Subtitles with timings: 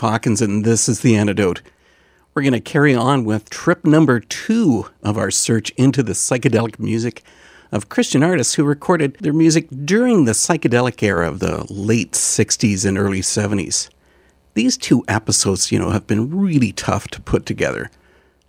[0.00, 1.62] Hawkins, and this is The Antidote.
[2.34, 6.78] We're going to carry on with trip number two of our search into the psychedelic
[6.78, 7.22] music
[7.72, 12.84] of Christian artists who recorded their music during the psychedelic era of the late 60s
[12.84, 13.88] and early 70s.
[14.54, 17.90] These two episodes, you know, have been really tough to put together.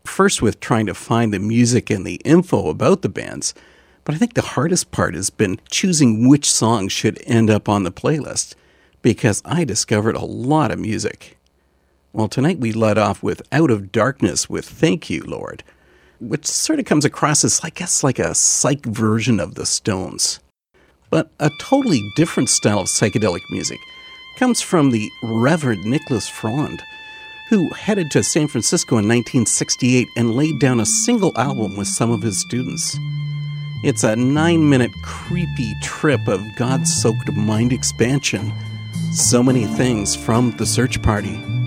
[0.04, 3.54] First, with trying to find the music and the info about the bands,
[4.04, 7.84] but I think the hardest part has been choosing which songs should end up on
[7.84, 8.56] the playlist
[9.02, 11.38] because I discovered a lot of music.
[12.14, 15.64] Well, tonight we led off with Out of Darkness with Thank You, Lord,
[16.20, 20.42] which sort of comes across as, I guess, like a psych version of the Stones.
[21.10, 23.80] But a totally different style of psychedelic music
[24.38, 26.84] comes from the Reverend Nicholas Frond,
[27.50, 32.12] who headed to San Francisco in 1968 and laid down a single album with some
[32.12, 32.98] of his students.
[33.86, 38.52] It's a nine minute creepy trip of God soaked mind expansion
[39.14, 41.61] so many things from the search party.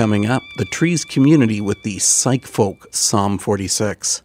[0.00, 4.22] Coming up, the Trees community with the Psych Folk Psalm 46.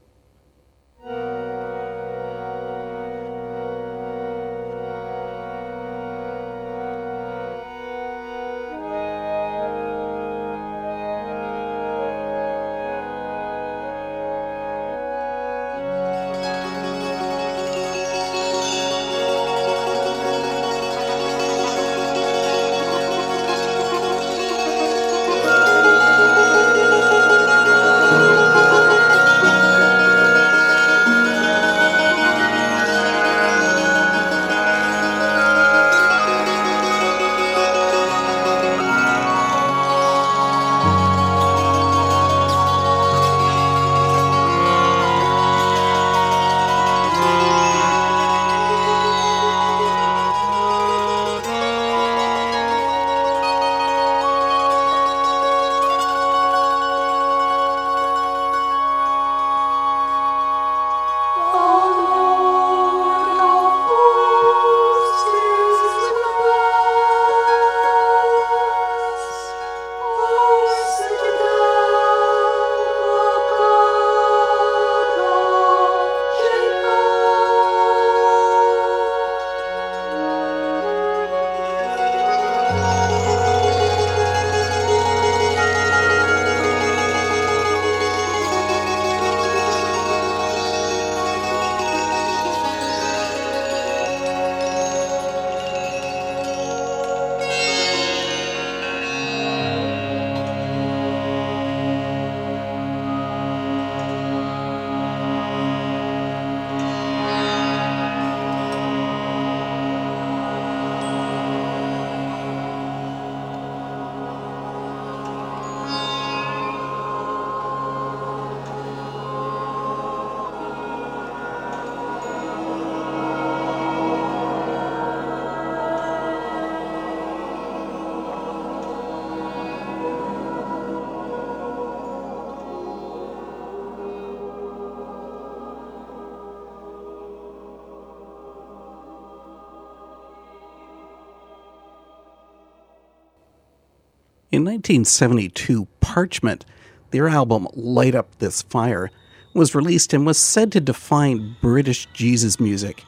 [144.56, 146.64] In 1972, Parchment,
[147.12, 149.12] their album Light Up This Fire,
[149.54, 153.04] was released and was said to define British Jesus music.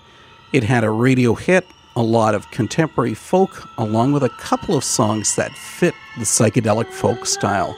[0.51, 4.83] It had a radio hit, a lot of contemporary folk, along with a couple of
[4.83, 7.77] songs that fit the psychedelic folk style.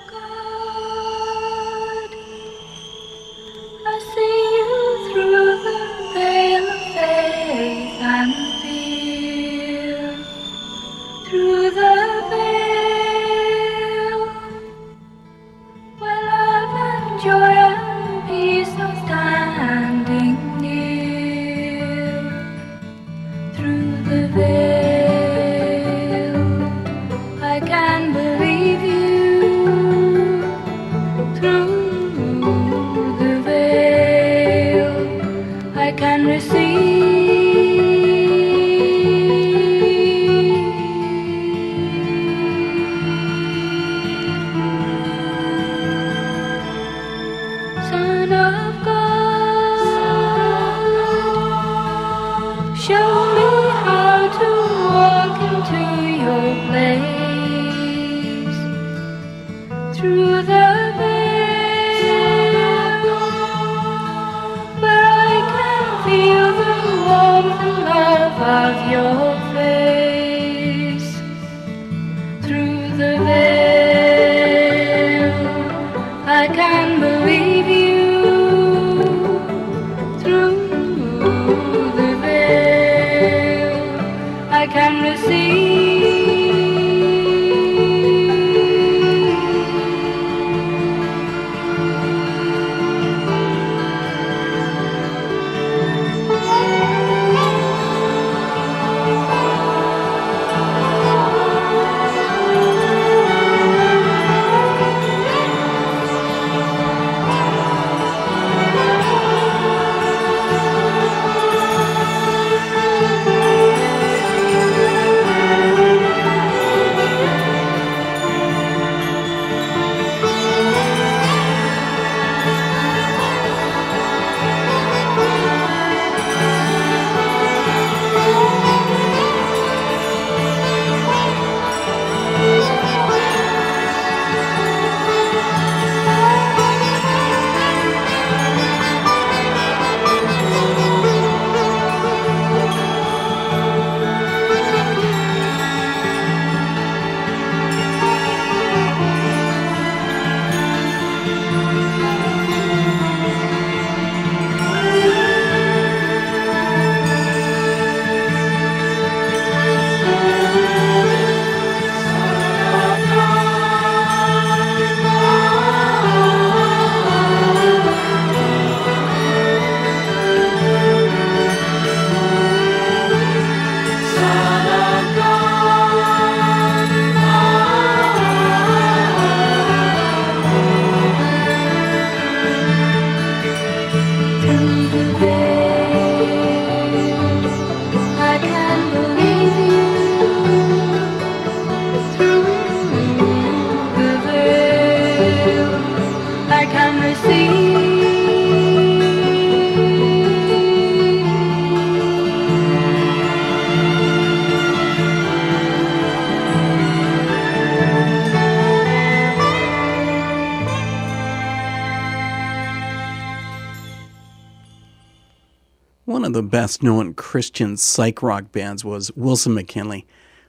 [216.59, 220.05] best known Christian psych rock bands was Wilson McKinley.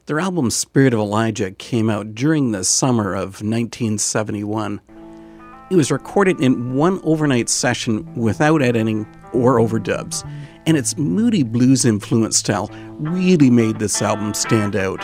[0.06, 4.80] Their album Spirit of Elijah came out during the summer of 1971.
[5.70, 10.28] It was recorded in one overnight session without editing or overdubs,
[10.66, 12.68] and its moody blues influenced style
[12.98, 14.98] really made this album stand out.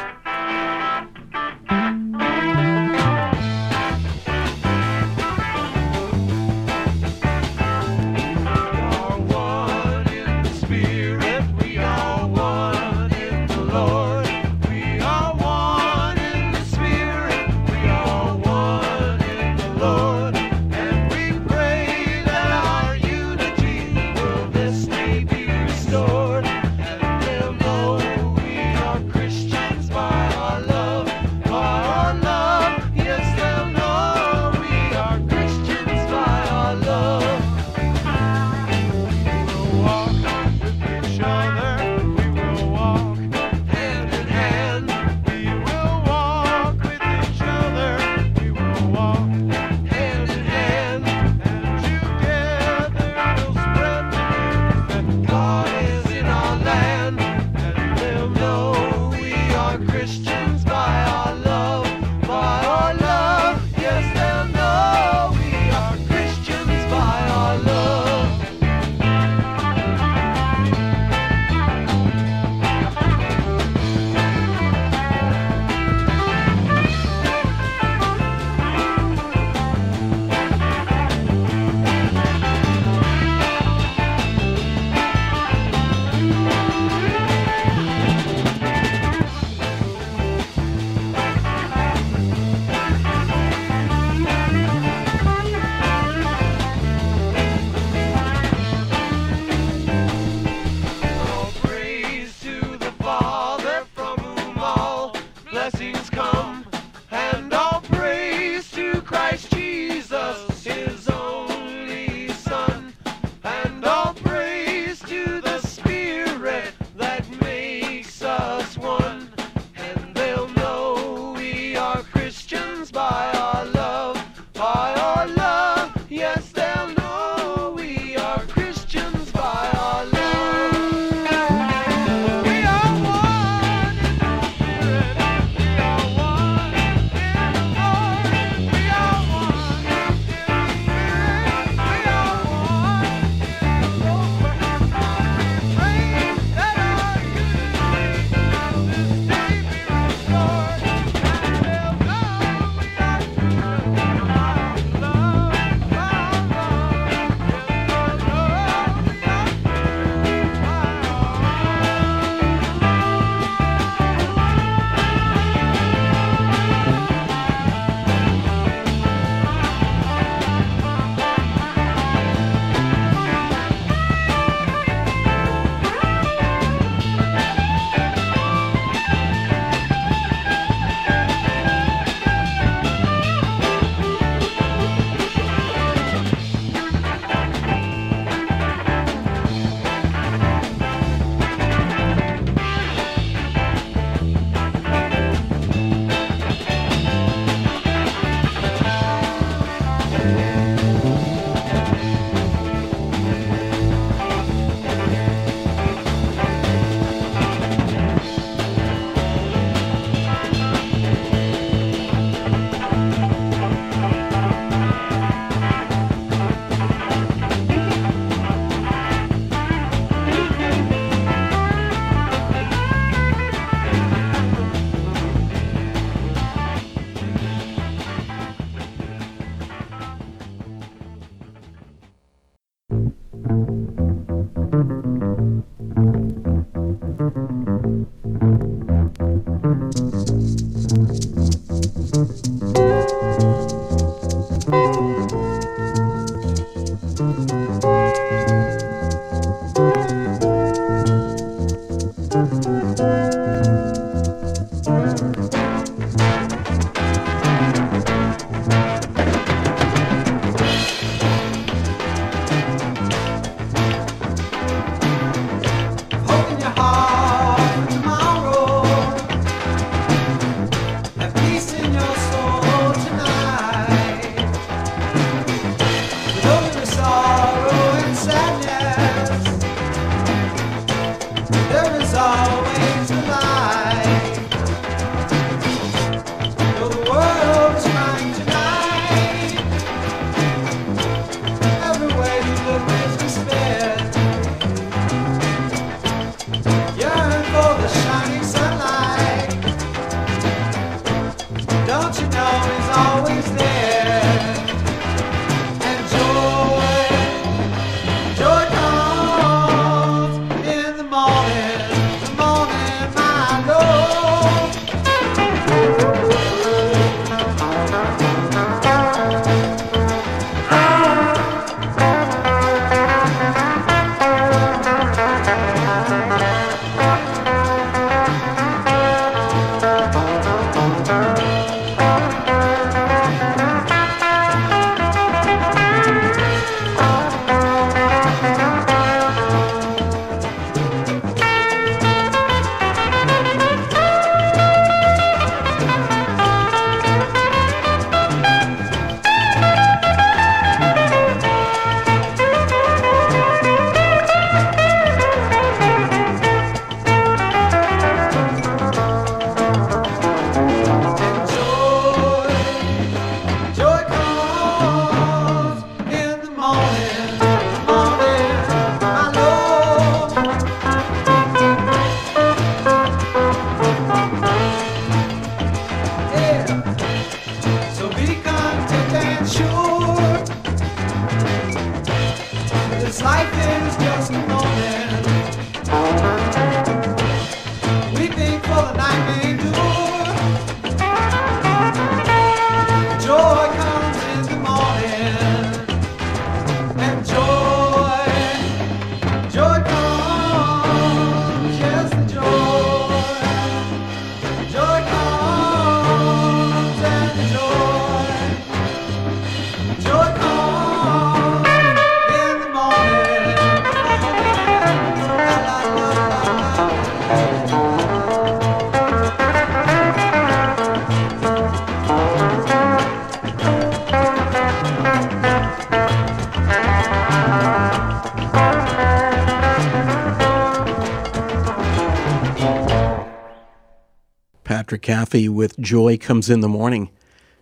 [435.06, 437.10] McAfee with Joy Comes in the Morning.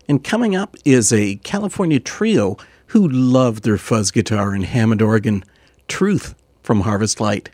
[0.09, 2.57] And coming up is a California trio
[2.88, 5.44] who love their fuzz guitar and Hammond organ,
[5.87, 7.50] Truth from Harvest Light.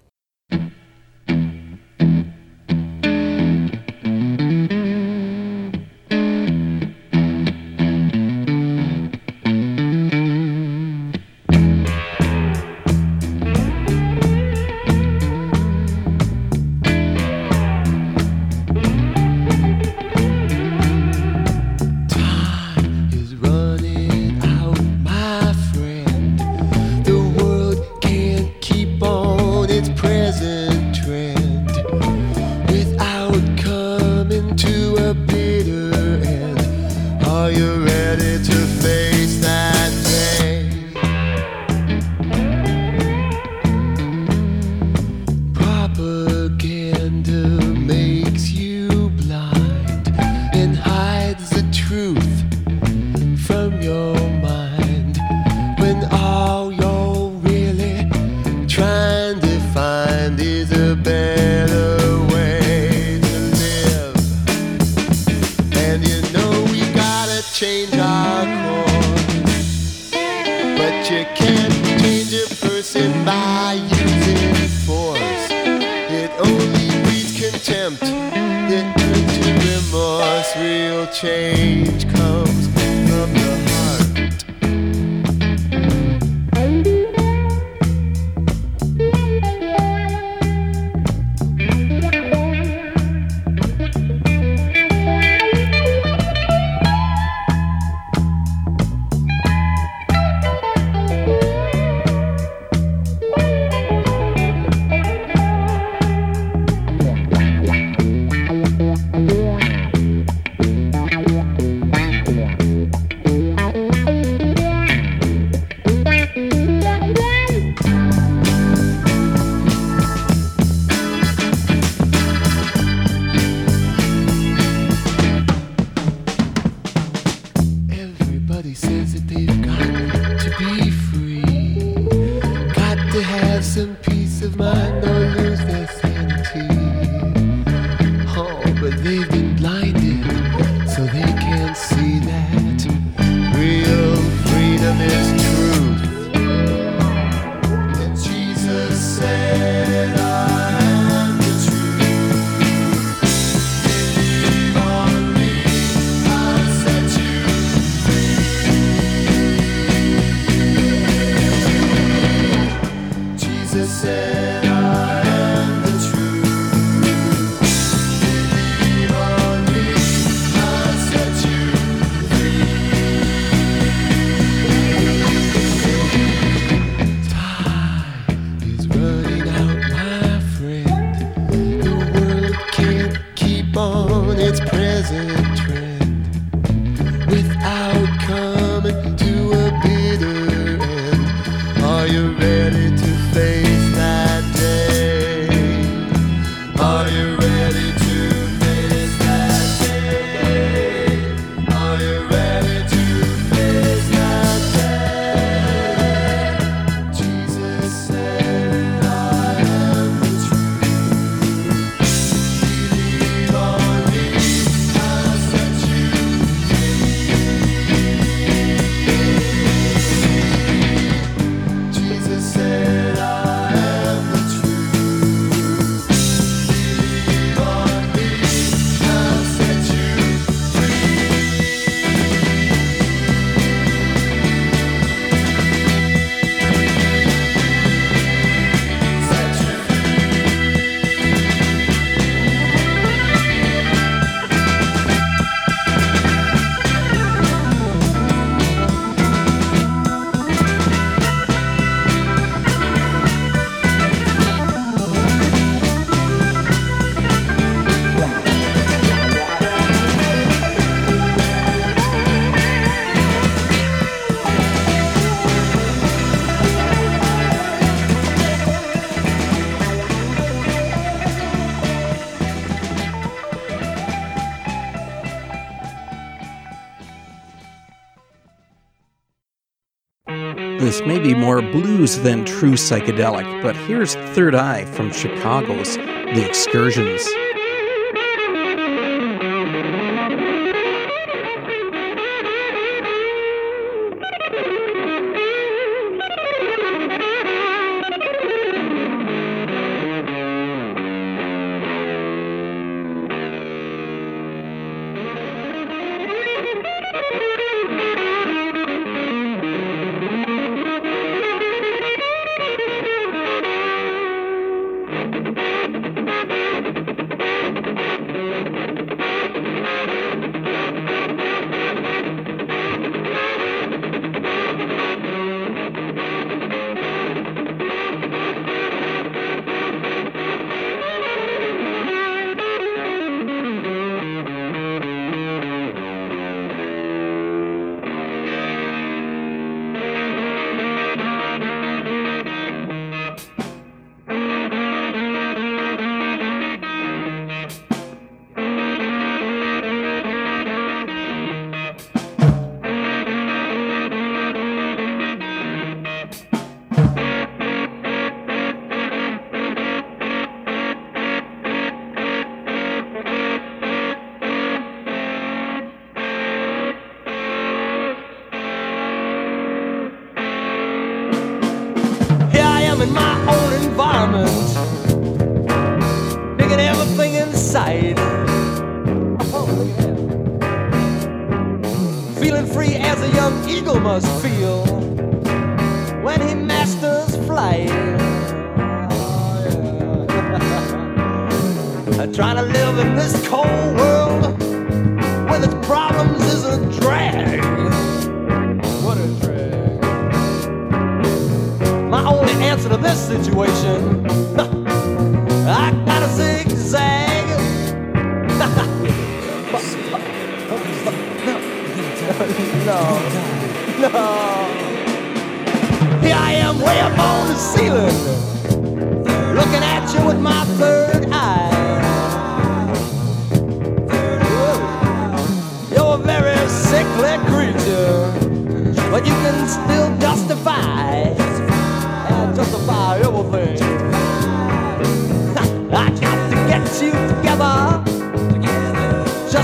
[281.51, 287.29] More blues than true psychedelic, but here's Third Eye from Chicago's The Excursions.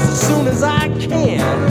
[0.07, 1.70] As soon as I can.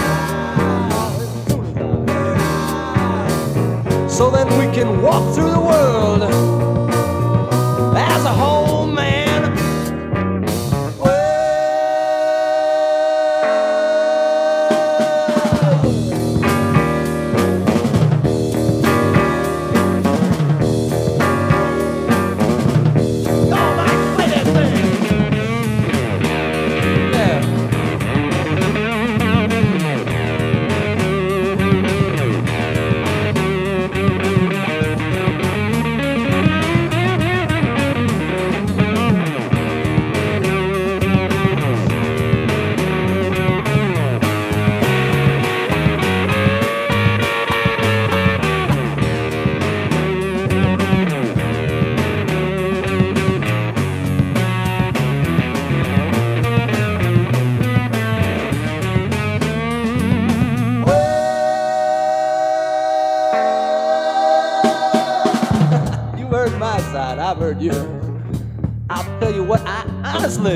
[4.09, 6.74] So then we can walk through the world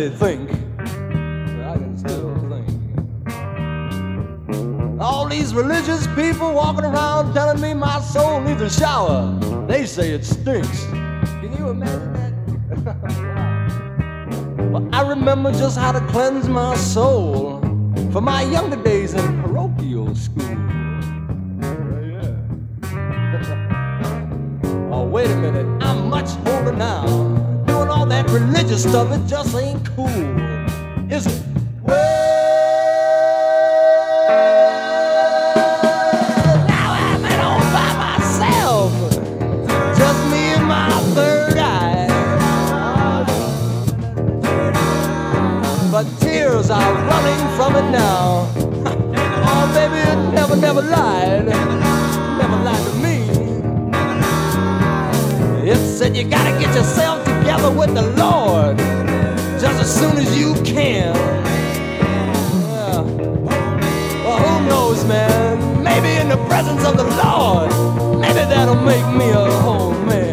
[0.08, 0.50] think.
[0.80, 2.68] I can still think.
[5.02, 9.38] All these religious people walking around telling me my soul needs a shower.
[9.68, 10.86] They say it stinks.
[11.42, 12.32] Can you imagine that?
[14.72, 17.60] well, I remember just how to cleanse my soul
[18.12, 18.79] For my younger
[47.60, 48.50] from it now.
[48.56, 51.46] oh, baby, it never, never lied.
[51.46, 53.18] Never lied to me.
[55.70, 58.78] It said you gotta get yourself together with the Lord
[59.60, 61.14] just as soon as you can.
[64.24, 65.84] Well, who knows, man?
[65.84, 67.72] Maybe in the presence of the Lord,
[68.22, 70.29] maybe that'll make me a whole man.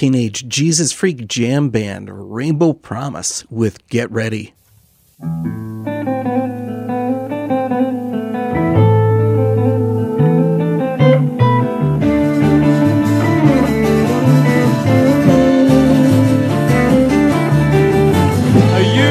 [0.00, 4.54] Teenage Jesus Freak Jam Band Rainbow Promise with Get Ready.
[5.20, 5.26] You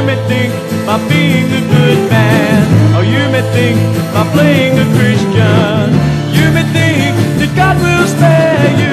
[0.08, 0.52] may think
[0.88, 2.96] by being a good man.
[2.96, 3.78] Or you may think
[4.12, 5.94] by playing a Christian.
[6.34, 8.89] You may think that God will spare you.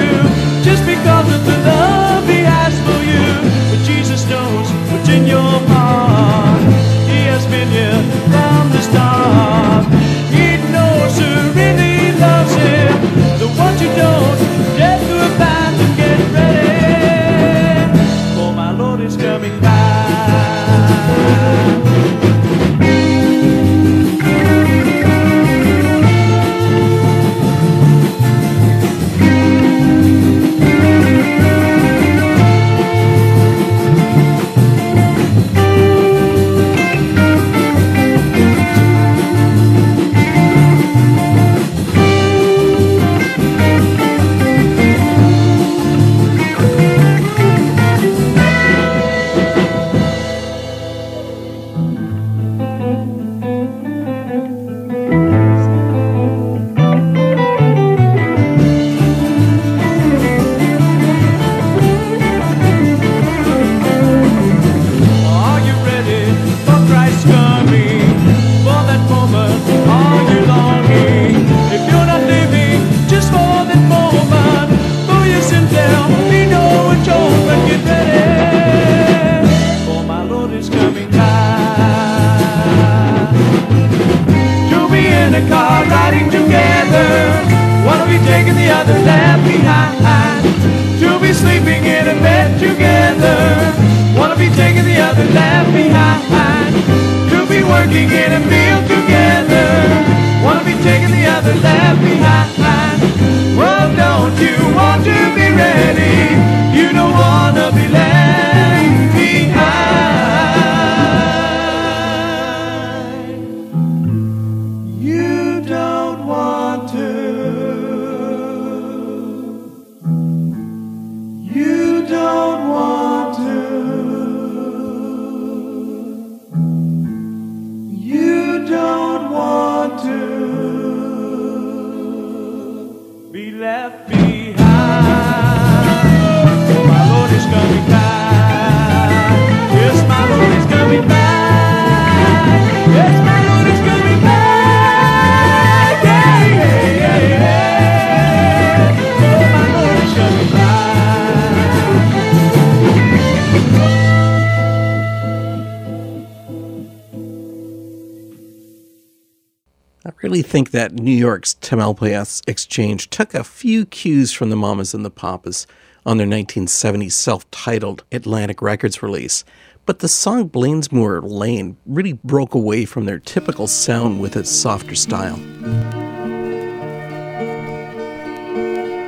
[160.27, 165.05] really think that New York's Tamalpais Exchange took a few cues from the Mamas and
[165.05, 165.65] the Papas
[166.05, 169.45] on their 1970 self titled Atlantic Records release.
[169.85, 174.95] But the song Blainsmoor Lane really broke away from their typical sound with its softer
[174.95, 175.37] style.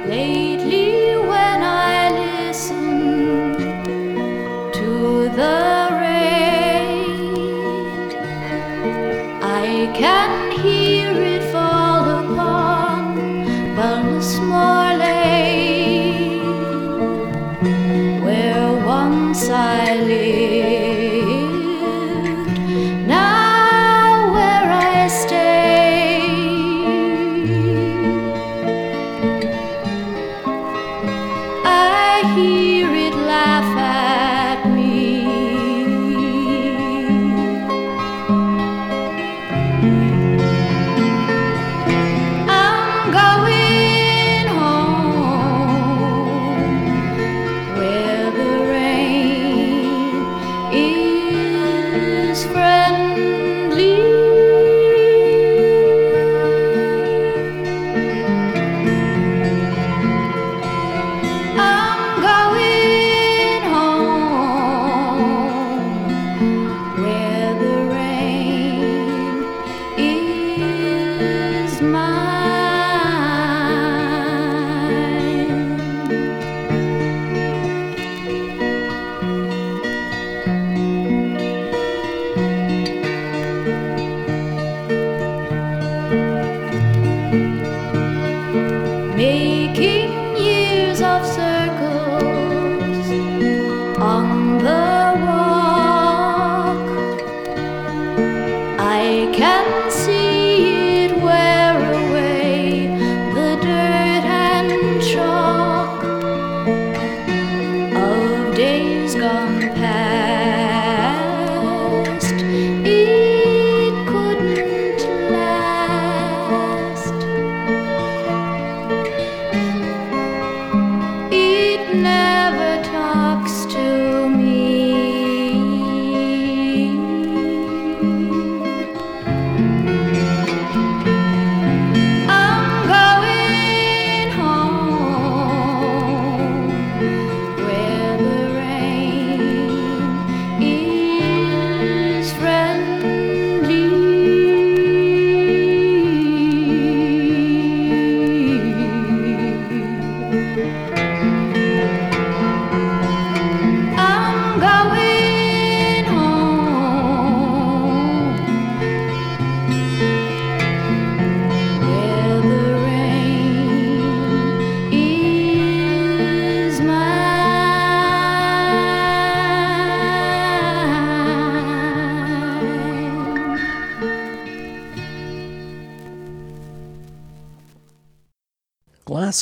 [0.07, 3.57] Lately, when I listen
[4.71, 7.35] to the rain,
[9.43, 10.38] I can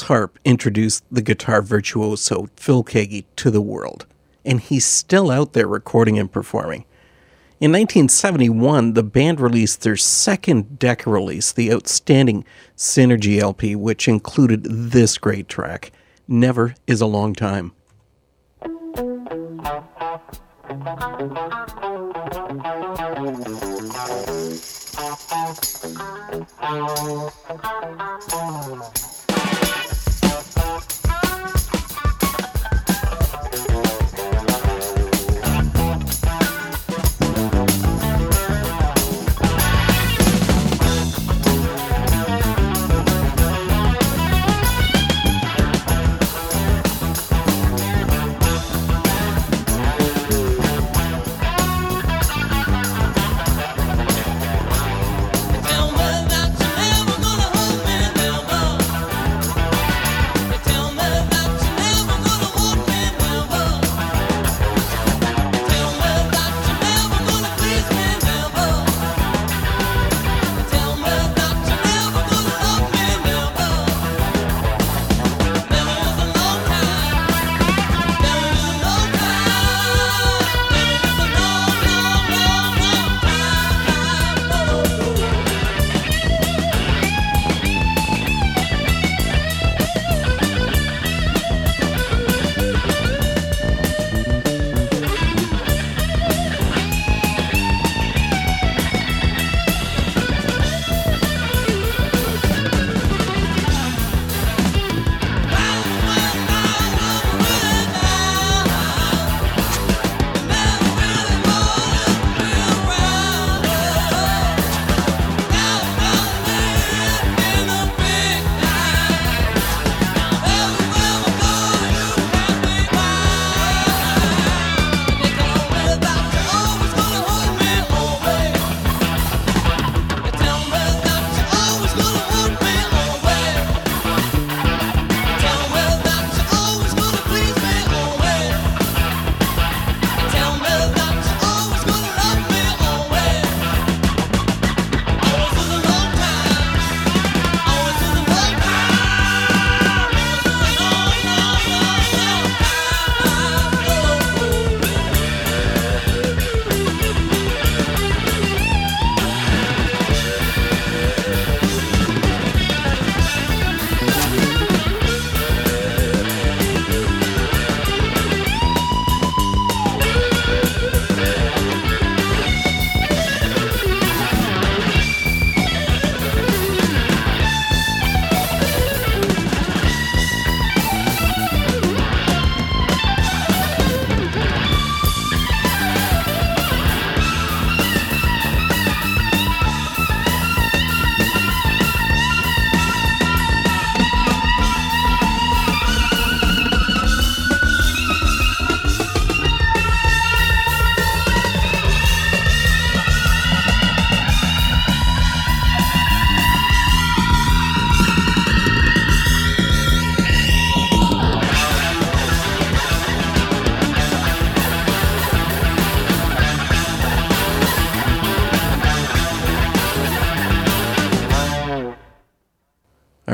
[0.07, 4.05] harp introduced the guitar virtuoso Phil Keaggy to the world,
[4.43, 6.85] and he's still out there recording and performing.
[7.59, 12.45] In 1971, the band released their second Decca release, the outstanding
[12.75, 15.91] Synergy LP, which included this great track,
[16.27, 17.71] Never is a Long Time.
[30.67, 30.96] Tell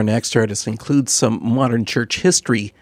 [0.06, 2.74] Next artist includes some modern church history.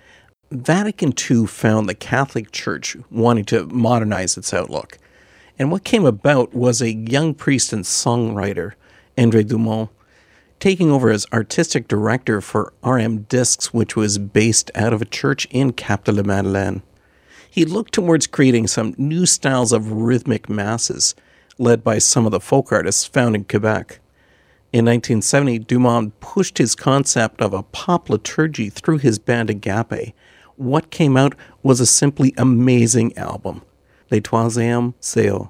[0.50, 4.98] Vatican II found the Catholic Church wanting to modernize its outlook.
[5.60, 8.74] And what came about was a young priest and songwriter,
[9.18, 9.90] Andre Dumont,
[10.60, 15.48] taking over as artistic director for RM Discs, which was based out of a church
[15.52, 16.82] in Cap de la Madeleine.
[17.50, 21.16] He looked towards creating some new styles of rhythmic masses,
[21.58, 24.00] led by some of the folk artists found in Quebec.
[24.74, 30.16] In 1970, Dumont pushed his concept of a pop liturgy through his band Agape.
[30.56, 33.64] What came out was a simply amazing album.
[34.12, 35.50] Les Troisième Seo.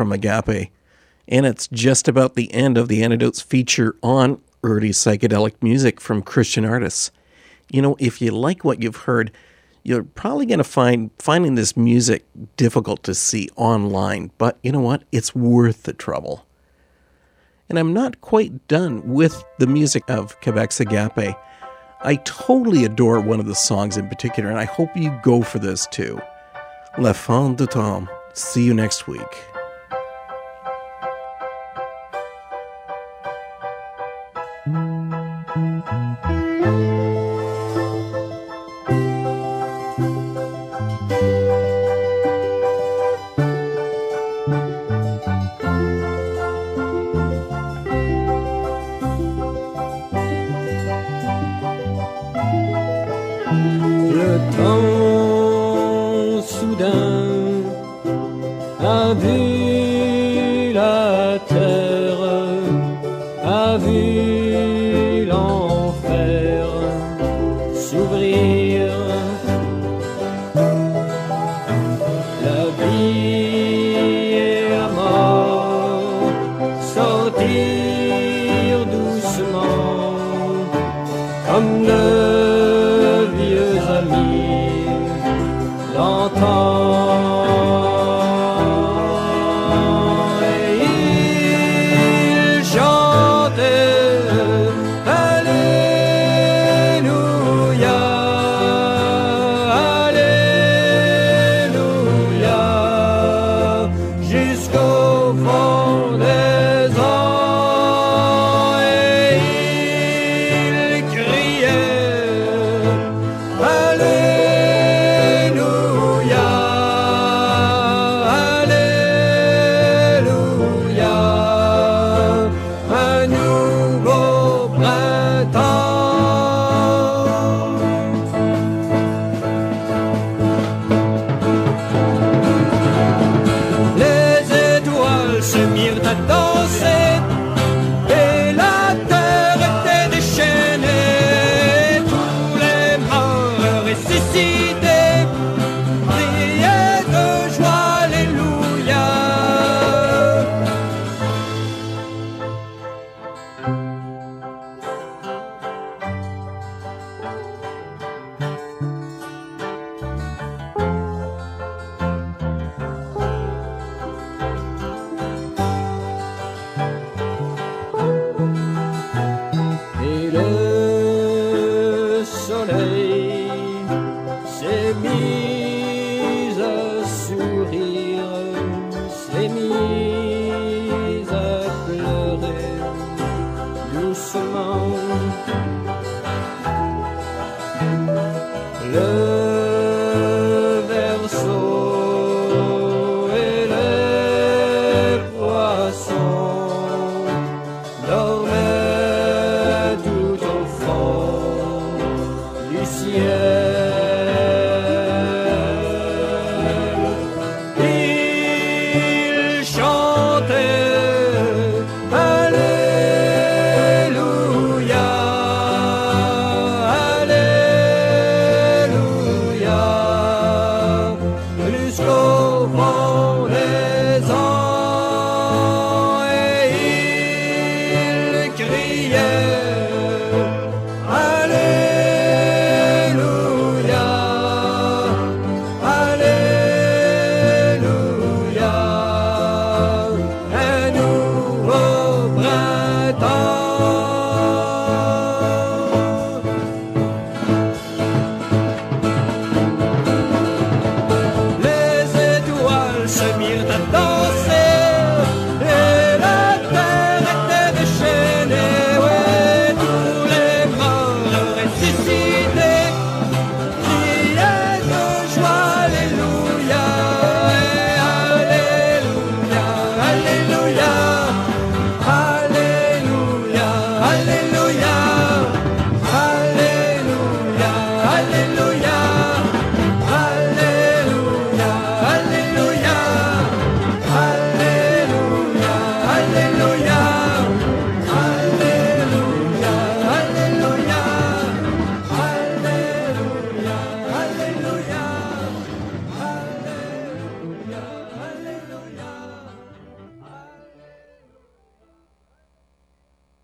[0.00, 0.72] From Agape.
[1.28, 6.22] And it's just about the end of the Antidotes feature on early psychedelic music from
[6.22, 7.10] Christian artists.
[7.70, 9.30] You know, if you like what you've heard,
[9.82, 12.24] you're probably going to find finding this music
[12.56, 15.02] difficult to see online, but you know what?
[15.12, 16.46] It's worth the trouble.
[17.68, 21.36] And I'm not quite done with the music of Quebec's Agape.
[22.00, 25.58] I totally adore one of the songs in particular, and I hope you go for
[25.58, 26.18] this too.
[26.96, 28.08] La fin de temps.
[28.32, 29.49] See you next week.